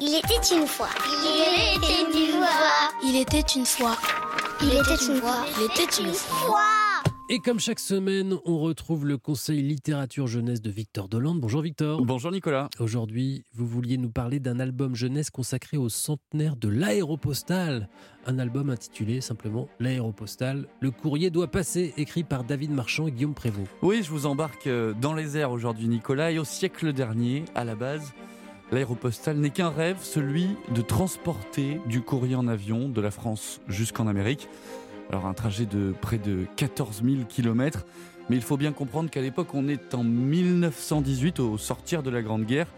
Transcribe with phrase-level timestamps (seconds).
[0.00, 0.88] Il était une fois.
[1.02, 2.46] Il était une fois.
[3.02, 3.96] Il était une fois.
[4.60, 5.44] Il était une fois.
[5.58, 6.60] Il était une fois.
[7.28, 11.40] Et comme chaque semaine, on retrouve le conseil littérature jeunesse de Victor Dolande.
[11.40, 12.04] Bonjour Victor.
[12.04, 12.68] Bonjour Nicolas.
[12.78, 17.88] Aujourd'hui, vous vouliez nous parler d'un album jeunesse consacré au centenaire de l'aéropostale.
[18.26, 20.68] Un album intitulé simplement L'aéropostale.
[20.80, 23.70] Le courrier doit passer, écrit par David Marchand et Guillaume Prévost.
[23.82, 27.64] Oui, je vous embarque euh, dans les airs aujourd'hui Nicolas et au siècle dernier, à
[27.64, 28.12] la base,
[28.72, 34.06] l'aéropostale n'est qu'un rêve, celui de transporter du courrier en avion de la France jusqu'en
[34.06, 34.48] Amérique.
[35.10, 37.86] Alors un trajet de près de 14 000 km,
[38.28, 42.22] mais il faut bien comprendre qu'à l'époque on est en 1918 au sortir de la
[42.22, 42.68] Grande Guerre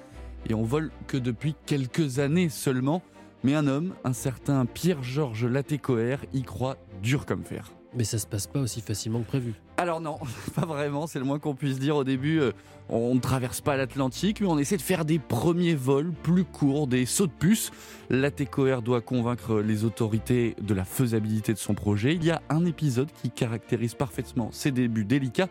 [0.48, 3.02] et on vole que depuis quelques années seulement.
[3.44, 7.72] Mais un homme, un certain Pierre-Georges Latécoère, y croit dur comme fer.
[7.94, 9.54] Mais ça se passe pas aussi facilement que prévu.
[9.76, 10.18] Alors non,
[10.54, 11.96] pas vraiment, c'est le moins qu'on puisse dire.
[11.96, 12.52] Au début, euh,
[12.88, 16.86] on ne traverse pas l'Atlantique, mais on essaie de faire des premiers vols plus courts,
[16.86, 17.70] des sauts de puce.
[18.10, 22.14] La TCOR doit convaincre les autorités de la faisabilité de son projet.
[22.14, 25.48] Il y a un épisode qui caractérise parfaitement ses débuts délicats.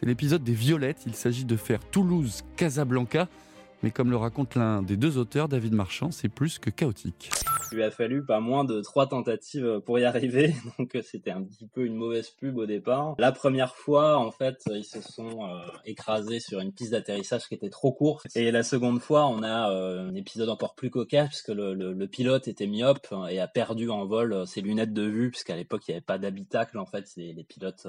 [0.00, 1.02] C'est l'épisode des violettes.
[1.06, 3.28] Il s'agit de faire Toulouse-Casablanca.
[3.84, 7.30] Mais comme le raconte l'un des deux auteurs, David Marchand, c'est plus que chaotique.
[7.72, 11.42] Il lui a fallu pas moins de trois tentatives pour y arriver, donc c'était un
[11.42, 13.14] petit peu une mauvaise pub au départ.
[13.18, 17.54] La première fois, en fait, ils se sont euh, écrasés sur une piste d'atterrissage qui
[17.54, 18.26] était trop courte.
[18.34, 22.48] Et la seconde fois, on a euh, un épisode encore plus cocasse puisque le, pilote
[22.48, 25.92] était myope et a perdu en vol euh, ses lunettes de vue puisqu'à l'époque il
[25.92, 26.78] n'y avait pas d'habitacle.
[26.78, 27.86] En fait, les pilotes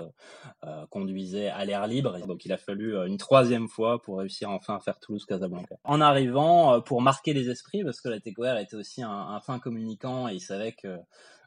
[0.64, 2.20] euh, conduisaient à l'air libre.
[2.28, 5.76] Donc il a fallu une troisième fois pour réussir enfin à faire Toulouse-Casablanca.
[5.84, 9.60] En arrivant, pour marquer les esprits, parce que la TCOR était aussi un, un fin
[9.78, 10.98] et il savait que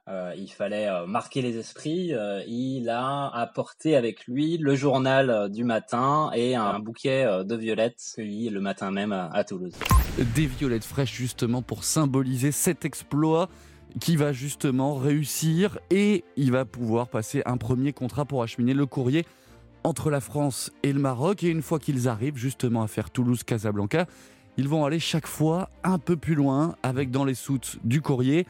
[0.09, 2.13] euh, il fallait euh, marquer les esprits.
[2.13, 8.03] Euh, il a apporté avec lui le journal du matin et un bouquet de violettes
[8.17, 9.75] cueillies le matin même à, à Toulouse.
[10.35, 13.49] Des violettes fraîches justement pour symboliser cet exploit
[14.01, 18.87] qui va justement réussir et il va pouvoir passer un premier contrat pour acheminer le
[18.87, 19.25] courrier
[19.85, 21.45] entre la France et le Maroc.
[21.45, 24.07] Et une fois qu'ils arrivent justement à faire Toulouse-Casablanca,
[24.57, 28.47] ils vont aller chaque fois un peu plus loin avec dans les soutes du courrier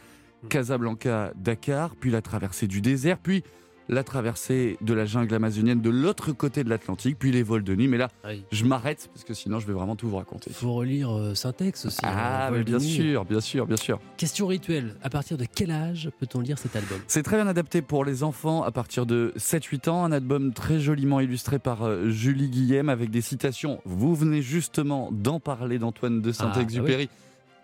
[0.49, 3.45] Casablanca-Dakar, puis la traversée du désert, puis
[3.88, 7.75] la traversée de la jungle amazonienne de l'autre côté de l'Atlantique, puis les vols de
[7.75, 7.88] nuit.
[7.88, 8.44] Mais là, Oui.
[8.53, 10.47] je m'arrête parce que sinon je vais vraiment tout vous raconter.
[10.50, 11.98] Il faut relire euh, Syntex aussi.
[12.03, 13.98] Ah, hein, mais bien sûr, bien sûr, bien sûr.
[14.16, 14.94] Question rituelle.
[15.03, 16.98] À partir de quel âge peut-on lire cet album?
[17.09, 20.04] C'est très bien adapté pour les enfants à partir de 7-8 ans.
[20.04, 23.81] Un album très joliment illustré par euh, Julie Guillem avec des citations.
[23.84, 27.09] Vous venez justement d'en parler d'Antoine de Saint-Exupéry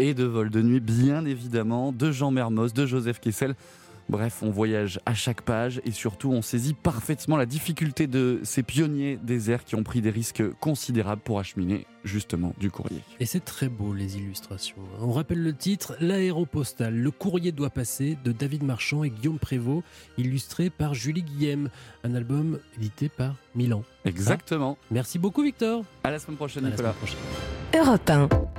[0.01, 3.55] et de Vol de Nuit, bien évidemment, de Jean Mermoz, de Joseph Kessel.
[4.09, 8.63] Bref, on voyage à chaque page et surtout on saisit parfaitement la difficulté de ces
[8.63, 13.03] pionniers des airs qui ont pris des risques considérables pour acheminer justement du courrier.
[13.21, 14.77] Et c'est très beau les illustrations.
[15.01, 19.85] On rappelle le titre L'aéropostale, le courrier doit passer de David Marchand et Guillaume Prévost,
[20.17, 21.69] illustré par Julie Guillem.
[22.03, 23.83] Un album édité par Milan.
[24.07, 24.79] Exactement.
[24.91, 25.85] Merci beaucoup Victor.
[26.05, 26.95] À la semaine prochaine, À la Nicolas.
[26.95, 27.85] semaine prochaine.
[27.87, 28.29] Europe 1.